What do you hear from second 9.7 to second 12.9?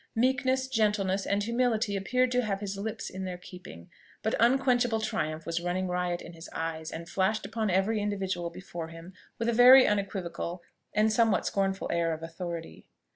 unequivocal and somewhat scornful air of authority.